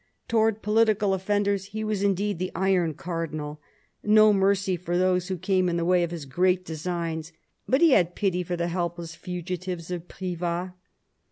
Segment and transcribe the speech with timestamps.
[0.27, 3.61] Towards political offenders he was indeed" the Iron Cardinal
[4.17, 7.31] "—no mercy for those who came in the way of his great designs;
[7.67, 10.71] but he had pity on the helpless fugitives of Privas.